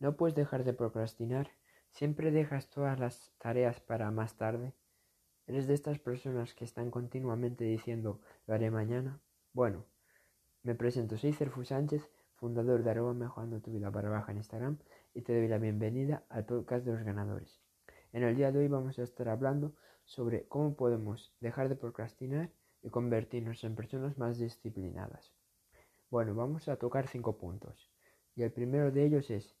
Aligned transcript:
no 0.00 0.16
puedes 0.16 0.34
dejar 0.34 0.64
de 0.64 0.72
procrastinar. 0.72 1.50
Siempre 1.90 2.30
dejas 2.30 2.70
todas 2.70 2.98
las 2.98 3.32
tareas 3.38 3.80
para 3.80 4.10
más 4.10 4.36
tarde. 4.36 4.74
¿Eres 5.46 5.66
de 5.68 5.74
estas 5.74 5.98
personas 5.98 6.54
que 6.54 6.64
están 6.64 6.90
continuamente 6.90 7.64
diciendo 7.64 8.20
lo 8.46 8.54
haré 8.54 8.70
mañana? 8.70 9.20
Bueno, 9.52 9.84
me 10.62 10.74
presento, 10.74 11.16
soy 11.16 11.32
Cerfu 11.32 11.64
Sánchez, 11.64 12.08
fundador 12.34 12.82
de 12.82 12.90
arroba 12.90 13.12
mejorando 13.12 13.60
tu 13.60 13.70
vida 13.72 13.90
para 13.90 14.08
baja 14.08 14.32
en 14.32 14.38
Instagram 14.38 14.78
y 15.12 15.22
te 15.22 15.36
doy 15.36 15.48
la 15.48 15.58
bienvenida 15.58 16.24
al 16.28 16.46
podcast 16.46 16.84
de 16.86 16.92
los 16.92 17.02
ganadores. 17.02 17.60
En 18.12 18.22
el 18.22 18.36
día 18.36 18.52
de 18.52 18.60
hoy 18.60 18.68
vamos 18.68 18.98
a 18.98 19.02
estar 19.02 19.28
hablando 19.28 19.74
sobre 20.04 20.46
cómo 20.48 20.76
podemos 20.76 21.34
dejar 21.40 21.68
de 21.68 21.76
procrastinar 21.76 22.50
y 22.82 22.88
convertirnos 22.88 23.62
en 23.64 23.76
personas 23.76 24.16
más 24.16 24.38
disciplinadas. 24.38 25.34
Bueno, 26.08 26.34
vamos 26.34 26.68
a 26.68 26.76
tocar 26.76 27.06
cinco 27.06 27.36
puntos. 27.36 27.90
Y 28.34 28.42
el 28.42 28.52
primero 28.52 28.90
de 28.90 29.04
ellos 29.04 29.30
es 29.30 29.59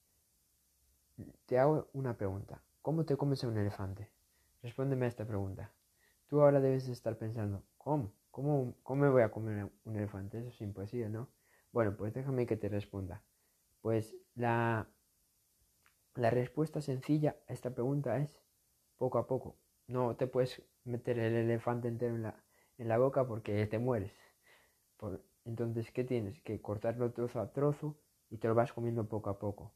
te 1.46 1.58
hago 1.58 1.88
una 1.92 2.16
pregunta. 2.16 2.62
¿Cómo 2.82 3.04
te 3.04 3.16
comes 3.16 3.42
un 3.44 3.58
elefante? 3.58 4.08
Respóndeme 4.62 5.06
a 5.06 5.08
esta 5.08 5.24
pregunta. 5.26 5.72
Tú 6.28 6.40
ahora 6.42 6.60
debes 6.60 6.88
estar 6.88 7.16
pensando, 7.18 7.62
¿cómo? 7.78 8.12
¿Cómo, 8.30 8.74
cómo 8.82 9.02
me 9.02 9.10
voy 9.10 9.22
a 9.22 9.30
comer 9.30 9.70
un 9.84 9.96
elefante? 9.96 10.38
Eso 10.38 10.48
es 10.48 10.60
imposible, 10.60 11.08
¿no? 11.08 11.28
Bueno, 11.72 11.96
pues 11.96 12.14
déjame 12.14 12.46
que 12.46 12.56
te 12.56 12.68
responda. 12.68 13.22
Pues 13.82 14.14
la, 14.34 14.88
la 16.14 16.30
respuesta 16.30 16.80
sencilla 16.80 17.36
a 17.48 17.52
esta 17.52 17.70
pregunta 17.74 18.18
es 18.18 18.40
poco 18.96 19.18
a 19.18 19.26
poco. 19.26 19.56
No 19.88 20.16
te 20.16 20.26
puedes 20.26 20.62
meter 20.84 21.18
el 21.18 21.34
elefante 21.34 21.88
entero 21.88 22.14
en 22.14 22.22
la, 22.22 22.44
en 22.78 22.88
la 22.88 22.98
boca 22.98 23.26
porque 23.26 23.66
te 23.66 23.78
mueres. 23.78 24.12
entonces, 25.44 25.90
¿qué 25.92 26.04
tienes? 26.04 26.40
Que 26.42 26.60
cortarlo 26.60 27.12
trozo 27.12 27.40
a 27.40 27.52
trozo 27.52 27.96
y 28.30 28.38
te 28.38 28.48
lo 28.48 28.54
vas 28.54 28.72
comiendo 28.72 29.08
poco 29.08 29.30
a 29.30 29.38
poco. 29.38 29.72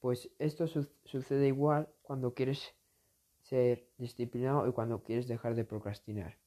Pues 0.00 0.30
esto 0.38 0.66
sucede 1.04 1.46
igual 1.46 1.88
cuando 2.02 2.34
quieres 2.34 2.74
ser 3.42 3.86
disciplinado 3.98 4.66
y 4.66 4.72
cuando 4.72 5.02
quieres 5.02 5.28
dejar 5.28 5.54
de 5.54 5.64
procrastinar. 5.64 6.38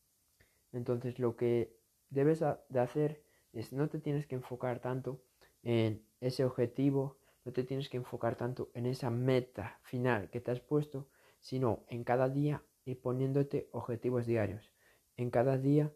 Entonces 0.71 1.19
lo 1.19 1.35
que 1.35 1.77
debes 2.09 2.39
de 2.39 2.79
hacer 2.79 3.23
es 3.53 3.71
no 3.71 3.89
te 3.89 3.99
tienes 3.99 4.25
que 4.25 4.35
enfocar 4.35 4.79
tanto 4.79 5.21
en 5.61 6.03
ese 6.19 6.43
objetivo, 6.45 7.17
no 7.45 7.53
te 7.53 7.63
tienes 7.63 7.89
que 7.89 7.97
enfocar 7.97 8.35
tanto 8.35 8.71
en 8.73 8.85
esa 8.85 9.09
meta 9.09 9.79
final 9.83 10.29
que 10.29 10.41
te 10.41 10.51
has 10.51 10.59
puesto, 10.59 11.07
sino 11.39 11.83
en 11.89 12.03
cada 12.03 12.29
día 12.29 12.63
ir 12.85 12.99
poniéndote 12.99 13.69
objetivos 13.71 14.25
diarios. 14.25 14.71
En 15.15 15.29
cada 15.29 15.57
día 15.57 15.93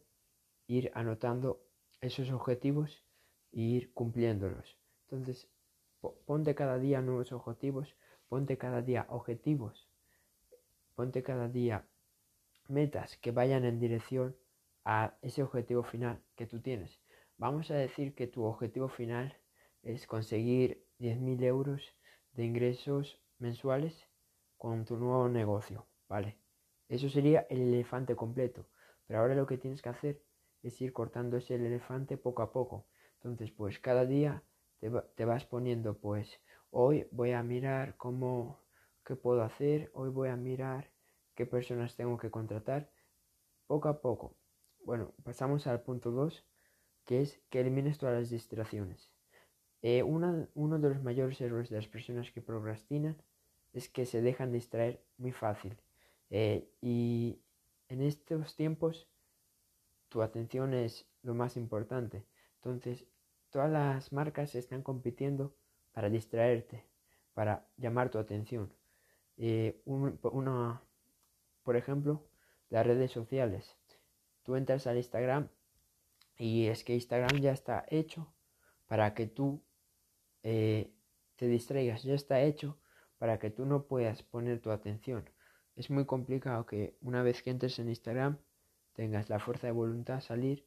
ir 0.67 0.92
anotando 0.94 1.64
esos 2.02 2.32
objetivos 2.32 3.04
e 3.52 3.62
ir 3.62 3.94
cumpliéndolos. 3.94 4.78
Entonces, 5.04 5.50
Ponte 6.00 6.56
cada 6.56 6.78
día 6.78 7.02
nuevos 7.02 7.31
objetivos, 7.31 7.95
ponte 8.30 8.58
cada 8.58 8.81
día 8.81 9.06
objetivos, 9.09 9.90
ponte 10.95 11.23
cada 11.23 11.48
día 11.48 11.88
metas 12.67 13.17
que 13.17 13.31
vayan 13.31 13.66
en 13.66 13.80
dirección 13.80 14.36
a 14.84 15.17
ese 15.22 15.44
objetivo 15.44 15.84
final 15.84 16.22
que 16.36 16.48
tú 16.48 16.62
tienes. 16.62 17.02
Vamos 17.38 17.72
a 17.72 17.76
decir 17.76 18.16
que 18.16 18.28
tu 18.28 18.44
objetivo 18.44 18.89
final 18.89 19.38
es 19.84 20.08
conseguir 20.08 20.86
10.000 21.00 21.44
euros 21.44 21.81
de 22.34 22.45
ingresos 22.45 23.22
mensuales 23.39 24.08
con 24.58 24.86
tu 24.86 24.98
nuevo 24.98 25.30
negocio, 25.30 25.88
¿vale? 26.08 26.38
Eso 26.89 27.09
sería 27.09 27.45
el 27.50 27.61
elefante 27.61 28.16
completo. 28.16 28.67
Pero 29.06 29.20
ahora 29.20 29.36
lo 29.36 29.45
que 29.45 29.58
tienes 29.58 29.82
que 29.82 29.89
hacer 29.89 30.22
es 30.64 30.82
ir 30.82 30.94
cortando 30.94 31.38
ese 31.38 31.56
elefante 31.56 32.17
poco 32.17 32.42
a 32.42 32.52
poco. 32.52 32.88
Entonces, 33.16 33.52
pues 33.52 33.80
cada 33.80 34.06
día 34.06 34.44
te, 34.80 35.25
vas 35.25 35.45
poniendo 35.45 35.97
pues 35.97 36.39
hoy 36.72 37.08
voy 37.11 37.31
a 37.31 37.44
mirar 37.44 37.95
cómo, 37.97 38.59
qué 39.06 39.16
puedo 39.16 39.44
hacer, 39.44 39.92
hoy 39.94 40.09
voy 40.09 40.30
a 40.30 40.36
mirar 40.36 40.92
qué 41.36 41.45
personas 41.45 41.95
tengo 41.95 42.17
que 42.17 42.31
contratar, 42.31 42.89
poco 43.67 43.89
a 43.89 44.02
poco. 44.02 44.36
Bueno, 44.83 45.14
pasamos 45.23 45.67
al 45.67 45.82
punto 45.82 46.11
2, 46.11 46.45
que 47.05 47.21
es 47.21 47.42
que 47.49 47.60
elimines 47.61 47.98
todas 47.98 48.20
las 48.20 48.30
distracciones. 48.30 49.11
Eh, 49.82 50.04
uno 50.04 50.80
de 50.80 50.89
los 50.89 51.04
mayores 51.04 51.39
errores 51.42 51.70
de 51.70 51.77
las 51.77 51.87
personas 51.87 52.32
que 52.32 52.42
procrastinan 52.42 53.16
es 53.73 53.89
que 53.89 54.05
se 54.05 54.21
dejan 54.21 54.52
distraer 54.52 55.04
muy 55.17 55.32
fácil. 55.32 55.77
Eh, 56.30 56.70
y 56.82 57.39
en 57.89 58.02
estos 58.02 58.55
tiempos 58.55 59.08
tu 60.10 60.21
atención 60.21 60.73
es 60.73 61.08
lo 61.21 61.33
más 61.33 61.58
importante. 61.58 62.26
Entonces, 62.55 63.05
Todas 63.50 63.72
las 63.72 64.12
marcas 64.12 64.56
están 64.56 64.84
compitiendo 64.84 65.56
para 65.94 66.10
distraerte, 66.10 66.86
para 67.34 67.68
llamar 67.78 68.10
tu 68.10 68.20
atención. 68.20 68.74
Eh, 69.38 69.82
una, 69.86 70.82
por 71.64 71.78
ejemplo, 71.78 72.24
las 72.70 72.86
redes 72.86 73.12
sociales. 73.12 73.78
Tú 74.44 74.56
entras 74.56 74.88
al 74.88 74.98
Instagram 74.98 75.50
y 76.38 76.68
es 76.68 76.84
que 76.84 76.94
Instagram 76.94 77.40
ya 77.42 77.52
está 77.52 77.86
hecho 77.90 78.34
para 78.88 79.14
que 79.14 79.28
tú 79.28 79.62
eh, 80.44 80.94
te 81.36 81.48
distraigas, 81.48 82.04
ya 82.04 82.14
está 82.14 82.42
hecho 82.42 82.78
para 83.18 83.40
que 83.40 83.50
tú 83.50 83.66
no 83.66 83.84
puedas 83.84 84.24
poner 84.24 84.60
tu 84.60 84.72
atención. 84.72 85.30
Es 85.76 85.90
muy 85.90 86.06
complicado 86.06 86.66
que 86.66 86.98
una 87.02 87.22
vez 87.24 87.44
que 87.44 87.52
entres 87.52 87.80
en 87.80 87.90
Instagram 87.90 88.38
tengas 88.94 89.30
la 89.30 89.40
fuerza 89.40 89.68
de 89.68 89.74
voluntad 89.74 90.18
a 90.18 90.22
salir 90.22 90.66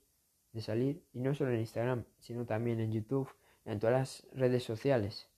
de 0.52 0.62
salir, 0.62 1.02
y 1.12 1.20
no 1.20 1.34
solo 1.34 1.52
en 1.52 1.60
Instagram, 1.60 2.04
sino 2.18 2.44
también 2.44 2.80
en 2.80 2.92
YouTube, 2.92 3.30
en 3.64 3.78
todas 3.78 3.94
las 3.94 4.26
redes 4.32 4.64
sociales, 4.64 5.28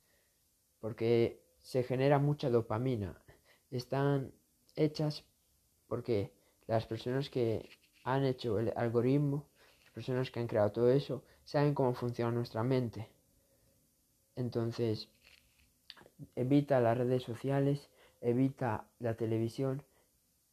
porque 0.81 1.43
se 1.61 1.83
genera 1.83 2.19
mucha 2.19 2.51
dopamina. 2.51 3.21
Están 3.71 4.33
hechas 4.77 5.25
porque 5.87 6.33
las 6.67 6.87
personas 6.87 7.31
que 7.31 7.69
han 8.05 8.25
hecho 8.25 8.59
el 8.59 8.73
algoritmo, 8.77 9.49
las 9.83 9.91
personas 9.91 10.31
que 10.31 10.41
han 10.41 10.47
creado 10.47 10.73
todo 10.73 10.91
eso, 10.91 11.25
saben 11.45 11.75
cómo 11.75 11.95
funciona 11.95 12.33
nuestra 12.33 12.63
mente. 12.63 13.09
Entonces, 14.35 15.09
evita 16.35 16.81
las 16.81 16.97
redes 16.97 17.23
sociales, 17.23 17.91
evita 18.21 18.89
la 18.99 19.15
televisión, 19.17 19.83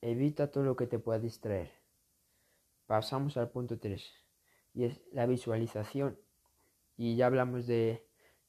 evita 0.02 0.52
todo 0.52 0.64
lo 0.64 0.76
que 0.76 0.88
te 0.88 1.00
pueda 1.00 1.20
distraer. 1.20 1.72
Pasamos 2.88 3.38
al 3.38 3.50
punto 3.50 3.78
3 3.80 4.19
y 4.74 4.86
es 4.86 5.02
la 5.12 5.26
visualización. 5.26 6.20
Y 6.98 7.16
ya 7.16 7.28
hablamos 7.28 7.68
de, 7.68 8.06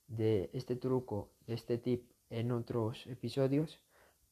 de 0.07 0.51
este 0.53 0.77
truco, 0.77 1.31
de 1.47 1.55
este 1.55 1.79
tip 1.79 2.11
en 2.31 2.53
otros 2.53 3.07
episodios, 3.07 3.81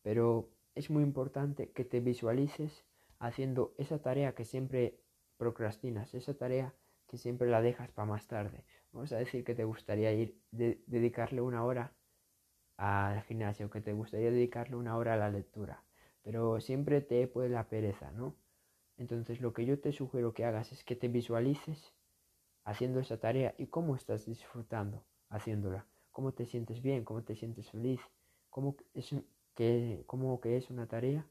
pero 0.03 0.51
es 0.75 0.91
muy 0.91 1.03
importante 1.03 1.71
que 1.73 1.85
te 1.85 2.01
visualices 2.01 2.85
haciendo 3.19 3.75
esa 3.79 4.01
tarea 4.01 4.35
que 4.35 4.45
siempre 4.45 5.01
procrastinas, 5.37 6.15
esa 6.15 6.35
tarea 6.35 6.75
que 7.09 7.19
siempre 7.19 7.49
la 7.49 7.63
dejas 7.63 7.91
para 7.91 8.07
más 8.07 8.27
tarde. 8.27 8.65
Vamos 8.93 9.13
a 9.13 9.19
decir 9.19 9.45
que 9.45 9.55
te 9.55 9.65
gustaría 9.65 10.13
ir, 10.13 10.39
dedicarle 10.51 11.41
una 11.41 11.65
hora 11.65 11.95
al 12.77 13.23
gimnasio, 13.23 13.71
que 13.71 13.81
te 13.81 13.93
gustaría 13.93 14.31
dedicarle 14.31 14.77
una 14.77 14.97
hora 14.97 15.15
a 15.15 15.17
la 15.17 15.31
lectura, 15.31 15.85
pero 16.23 16.61
siempre 16.61 17.01
te 17.01 17.27
puede 17.27 17.49
la 17.49 17.69
pereza, 17.69 18.13
¿no? 18.13 18.37
Entonces 18.99 19.41
lo 19.41 19.53
que 19.53 19.65
yo 19.65 19.81
te 19.81 19.93
sugiero 19.93 20.35
que 20.35 20.45
hagas 20.45 20.73
es 20.73 20.85
que 20.85 20.97
te 20.97 21.09
visualices 21.09 21.95
haciendo 22.65 23.01
esa 23.01 23.19
tarea 23.19 23.55
y 23.57 23.69
cómo 23.69 23.97
estás 23.97 24.27
disfrutando 24.27 25.05
haciéndola, 25.31 25.87
cómo 26.11 26.33
te 26.33 26.47
sientes 26.47 26.83
bien, 26.83 27.05
cómo 27.05 27.23
te 27.23 27.37
sientes 27.37 27.71
feliz, 27.71 28.01
cómo 28.51 28.77
es, 28.95 29.15
que, 29.55 30.03
cómo 30.07 30.41
que 30.41 30.57
es 30.57 30.69
una 30.71 30.87
tarea 30.87 31.27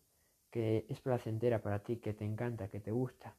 que 0.49 0.85
es 0.87 1.01
placentera 1.01 1.61
para 1.61 1.83
ti, 1.83 1.97
que 1.97 2.13
te 2.13 2.25
encanta, 2.25 2.69
que 2.69 2.79
te 2.79 2.91
gusta. 2.91 3.35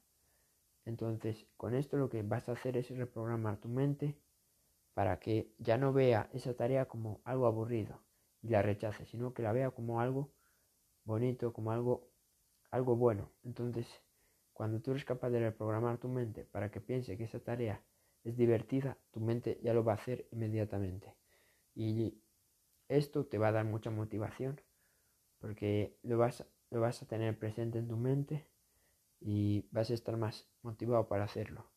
Entonces, 0.85 1.47
con 1.57 1.73
esto 1.73 1.97
lo 1.97 2.09
que 2.09 2.21
vas 2.21 2.47
a 2.49 2.53
hacer 2.53 2.77
es 2.77 2.89
reprogramar 2.89 3.57
tu 3.57 3.67
mente 3.67 4.15
para 4.93 5.19
que 5.19 5.51
ya 5.57 5.77
no 5.77 5.91
vea 5.91 6.29
esa 6.33 6.55
tarea 6.55 6.85
como 6.85 7.21
algo 7.23 7.47
aburrido 7.47 7.99
y 8.41 8.49
la 8.49 8.61
rechace, 8.61 9.05
sino 9.05 9.33
que 9.33 9.41
la 9.41 9.51
vea 9.51 9.71
como 9.71 10.01
algo 10.01 10.29
bonito, 11.03 11.51
como 11.53 11.71
algo, 11.71 12.07
algo 12.71 12.95
bueno. 12.95 13.31
Entonces, 13.43 13.87
cuando 14.59 14.81
tú 14.81 14.91
eres 14.91 15.05
capaz 15.05 15.29
de 15.29 15.39
reprogramar 15.39 15.99
tu 15.99 16.09
mente 16.09 16.43
para 16.43 16.69
que 16.69 16.81
piense 16.81 17.15
que 17.15 17.23
esa 17.23 17.39
tarea 17.39 17.81
es 18.25 18.35
divertida, 18.35 18.97
tu 19.11 19.21
mente 19.21 19.57
ya 19.63 19.73
lo 19.73 19.85
va 19.85 19.93
a 19.93 19.95
hacer 19.95 20.27
inmediatamente. 20.33 21.15
Y 21.75 22.21
esto 22.89 23.25
te 23.25 23.37
va 23.37 23.47
a 23.47 23.51
dar 23.53 23.63
mucha 23.63 23.89
motivación 23.89 24.59
porque 25.39 25.95
lo 26.03 26.17
vas, 26.17 26.45
lo 26.71 26.81
vas 26.81 27.01
a 27.01 27.07
tener 27.07 27.39
presente 27.39 27.79
en 27.79 27.87
tu 27.87 27.95
mente 27.95 28.49
y 29.21 29.65
vas 29.71 29.91
a 29.91 29.93
estar 29.93 30.17
más 30.17 30.45
motivado 30.61 31.07
para 31.07 31.23
hacerlo. 31.23 31.71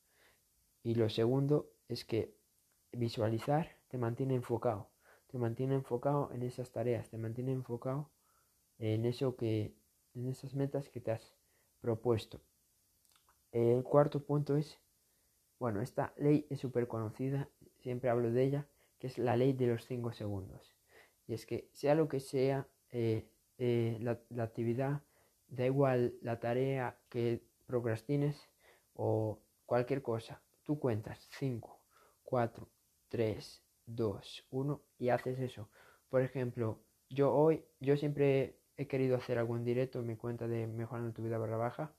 Y 0.83 0.97
lo 0.97 1.09
segundo 1.09 1.71
es 1.87 2.05
que 2.05 2.37
visualizar 2.91 3.77
te 3.87 3.97
mantiene 3.97 4.35
enfocado, 4.35 4.91
te 5.29 5.39
mantiene 5.39 5.77
enfocado 5.77 6.33
en 6.33 6.43
esas 6.43 6.73
tareas, 6.73 7.09
te 7.11 7.17
mantiene 7.17 7.53
enfocado 7.53 8.11
en 8.79 9.05
eso 9.05 9.37
que, 9.37 9.73
en 10.15 10.27
esas 10.27 10.57
metas 10.57 10.89
que 10.89 11.01
te 11.01 11.13
has 11.13 11.37
propuesto. 11.81 12.41
El 13.53 13.85
cuarto 13.85 14.25
punto 14.25 14.57
es, 14.57 14.81
bueno, 15.59 15.83
esta 15.83 16.15
ley 16.17 16.47
es 16.51 16.61
súper 16.61 16.89
conocida, 16.89 17.49
siempre 17.81 18.11
hablo 18.11 18.31
de 18.31 18.45
ella, 18.45 18.67
que 18.99 19.07
es 19.09 19.19
la 19.19 19.37
ley 19.37 19.53
de 19.53 19.67
los 19.67 19.85
5 19.85 20.13
segundos. 20.13 20.75
Y 21.27 21.35
es 21.35 21.47
que 21.47 21.69
sea 21.73 21.95
lo 21.95 22.09
que 22.09 22.21
sea 22.21 22.67
eh, 22.91 23.29
eh, 23.59 23.99
la, 24.01 24.19
la 24.31 24.45
actividad, 24.45 25.03
da 25.49 25.67
igual 25.67 26.15
la 26.23 26.41
tarea 26.41 26.99
que 27.11 27.43
procrastines 27.67 28.49
o 28.95 29.39
cualquier 29.67 30.03
cosa, 30.03 30.41
tú 30.63 30.79
cuentas 30.79 31.29
5, 31.39 31.79
4, 32.25 32.69
3, 33.09 33.63
2, 33.87 34.47
1 34.51 34.83
y 34.99 35.09
haces 35.11 35.39
eso. 35.39 35.69
Por 36.09 36.23
ejemplo, 36.23 36.81
yo 37.11 37.35
hoy, 37.35 37.65
yo 37.81 37.97
siempre 37.99 38.59
he 38.77 38.87
querido 38.87 39.17
hacer 39.17 39.39
algún 39.39 39.65
directo 39.65 39.99
en 39.99 40.07
mi 40.07 40.17
cuenta 40.17 40.49
de 40.49 40.67
Mejorando 40.67 41.13
tu 41.13 41.23
vida 41.23 41.39
barra 41.39 41.57
baja, 41.59 41.95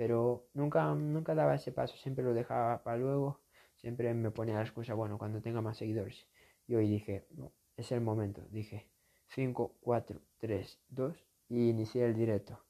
pero 0.00 0.48
nunca, 0.54 0.94
nunca 0.94 1.34
daba 1.34 1.56
ese 1.56 1.72
paso, 1.72 1.94
siempre 1.98 2.24
lo 2.24 2.32
dejaba 2.32 2.82
para 2.82 2.96
luego, 2.96 3.42
siempre 3.76 4.14
me 4.14 4.30
ponía 4.30 4.54
la 4.54 4.62
excusa, 4.62 4.94
bueno, 4.94 5.18
cuando 5.18 5.42
tenga 5.42 5.60
más 5.60 5.76
seguidores. 5.76 6.26
Y 6.66 6.74
hoy 6.74 6.88
dije, 6.88 7.26
no, 7.32 7.52
es 7.76 7.92
el 7.92 8.00
momento, 8.00 8.40
dije 8.48 8.88
5, 9.26 9.76
4, 9.78 10.22
3, 10.38 10.80
2 10.88 11.26
y 11.50 11.68
inicié 11.68 12.06
el 12.06 12.14
directo. 12.14 12.64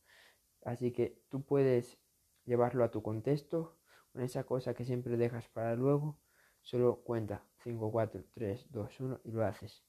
Así 0.64 0.90
que 0.90 1.22
tú 1.28 1.44
puedes 1.44 2.00
llevarlo 2.46 2.82
a 2.82 2.90
tu 2.90 3.00
contexto, 3.00 3.78
con 4.12 4.22
esa 4.22 4.42
cosa 4.42 4.74
que 4.74 4.84
siempre 4.84 5.16
dejas 5.16 5.46
para 5.50 5.76
luego, 5.76 6.18
solo 6.62 6.96
cuenta 7.04 7.44
5, 7.62 7.92
4, 7.92 8.24
3, 8.34 8.72
2, 8.72 9.00
1 9.02 9.20
y 9.22 9.30
lo 9.30 9.44
haces. 9.44 9.84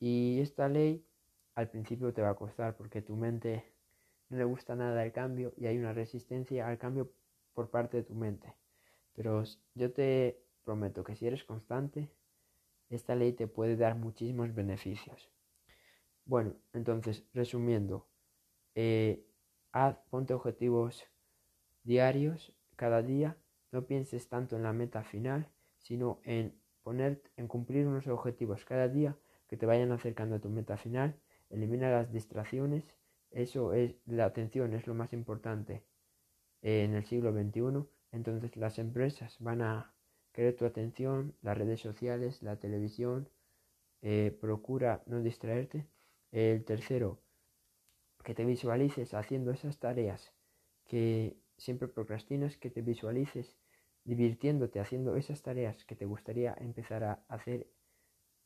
Y 0.00 0.40
esta 0.40 0.68
ley 0.68 1.06
al 1.54 1.70
principio 1.70 2.12
te 2.12 2.22
va 2.22 2.30
a 2.30 2.34
costar 2.34 2.76
porque 2.76 3.00
tu 3.00 3.14
mente 3.14 3.77
no 4.28 4.38
le 4.38 4.44
gusta 4.44 4.74
nada 4.74 5.04
el 5.04 5.12
cambio 5.12 5.52
y 5.56 5.66
hay 5.66 5.78
una 5.78 5.92
resistencia 5.92 6.68
al 6.68 6.78
cambio 6.78 7.12
por 7.54 7.70
parte 7.70 7.98
de 7.98 8.02
tu 8.02 8.14
mente. 8.14 8.54
Pero 9.14 9.42
yo 9.74 9.92
te 9.92 10.40
prometo 10.64 11.02
que 11.02 11.16
si 11.16 11.26
eres 11.26 11.44
constante, 11.44 12.10
esta 12.90 13.14
ley 13.14 13.32
te 13.32 13.46
puede 13.46 13.76
dar 13.76 13.96
muchísimos 13.96 14.54
beneficios. 14.54 15.30
Bueno, 16.24 16.54
entonces, 16.72 17.24
resumiendo, 17.32 18.06
eh, 18.74 19.26
haz, 19.72 19.98
ponte 20.10 20.34
objetivos 20.34 21.04
diarios 21.84 22.52
cada 22.76 23.02
día, 23.02 23.36
no 23.72 23.86
pienses 23.86 24.28
tanto 24.28 24.56
en 24.56 24.62
la 24.62 24.72
meta 24.72 25.04
final, 25.04 25.48
sino 25.78 26.20
en 26.24 26.54
poner, 26.82 27.22
en 27.36 27.48
cumplir 27.48 27.86
unos 27.86 28.06
objetivos 28.06 28.64
cada 28.64 28.88
día 28.88 29.16
que 29.48 29.56
te 29.56 29.66
vayan 29.66 29.90
acercando 29.92 30.36
a 30.36 30.38
tu 30.38 30.50
meta 30.50 30.76
final, 30.76 31.18
elimina 31.50 31.90
las 31.90 32.12
distracciones, 32.12 32.84
eso 33.30 33.72
es, 33.72 33.96
la 34.06 34.24
atención 34.24 34.74
es 34.74 34.86
lo 34.86 34.94
más 34.94 35.12
importante 35.12 35.84
en 36.62 36.94
el 36.94 37.04
siglo 37.04 37.32
XXI, 37.32 37.88
entonces 38.12 38.56
las 38.56 38.78
empresas 38.78 39.36
van 39.40 39.62
a 39.62 39.94
querer 40.32 40.56
tu 40.56 40.64
atención, 40.64 41.36
las 41.42 41.58
redes 41.58 41.80
sociales, 41.80 42.42
la 42.42 42.56
televisión, 42.58 43.28
eh, 44.02 44.36
procura 44.40 45.02
no 45.06 45.20
distraerte. 45.20 45.88
El 46.30 46.64
tercero, 46.64 47.20
que 48.22 48.34
te 48.34 48.44
visualices 48.44 49.14
haciendo 49.14 49.50
esas 49.50 49.78
tareas 49.78 50.32
que 50.84 51.36
siempre 51.56 51.88
procrastinas, 51.88 52.56
que 52.56 52.70
te 52.70 52.82
visualices 52.82 53.58
divirtiéndote 54.04 54.80
haciendo 54.80 55.16
esas 55.16 55.42
tareas 55.42 55.84
que 55.84 55.96
te 55.96 56.06
gustaría 56.06 56.54
empezar 56.60 57.04
a 57.04 57.24
hacer, 57.28 57.66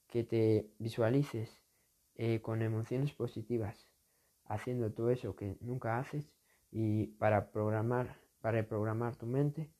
que 0.08 0.25
te 0.25 0.70
visualices 0.79 1.62
eh, 2.14 2.40
con 2.40 2.62
emociones 2.62 3.12
positivas 3.12 3.91
haciendo 4.46 4.92
todo 4.92 5.10
eso 5.10 5.36
que 5.36 5.56
nunca 5.60 5.98
haces 5.98 6.30
y 6.70 7.06
para 7.18 7.50
programar, 7.50 8.16
para 8.40 8.58
reprogramar 8.58 9.16
tu 9.16 9.26
mente 9.26 9.70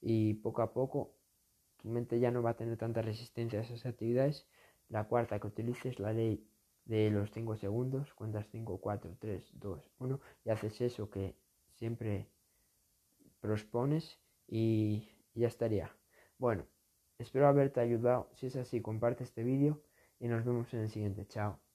y 0.00 0.34
poco 0.34 0.62
a 0.62 0.72
poco 0.72 1.14
tu 1.82 1.88
mente 1.88 2.20
ya 2.20 2.30
no 2.30 2.42
va 2.42 2.50
a 2.50 2.56
tener 2.56 2.76
tanta 2.76 3.02
resistencia 3.02 3.58
a 3.58 3.62
esas 3.62 3.84
actividades. 3.86 4.46
La 4.88 5.04
cuarta, 5.04 5.40
que 5.40 5.46
utilices 5.46 5.98
la 5.98 6.12
ley 6.12 6.46
de 6.84 7.10
los 7.10 7.30
5 7.32 7.56
segundos, 7.56 8.12
cuentas 8.14 8.46
5, 8.50 8.78
4, 8.78 9.16
3, 9.18 9.50
2, 9.54 9.90
1 9.98 10.20
y 10.44 10.50
haces 10.50 10.80
eso 10.80 11.10
que 11.10 11.34
siempre 11.74 12.28
prospones 13.40 14.18
y 14.46 15.08
ya 15.34 15.48
estaría. 15.48 15.90
Bueno, 16.38 16.66
espero 17.18 17.48
haberte 17.48 17.80
ayudado. 17.80 18.30
Si 18.34 18.46
es 18.46 18.56
así, 18.56 18.80
comparte 18.80 19.24
este 19.24 19.42
vídeo 19.42 19.82
y 20.20 20.28
nos 20.28 20.44
vemos 20.44 20.72
en 20.74 20.80
el 20.80 20.90
siguiente. 20.90 21.26
Chao. 21.26 21.71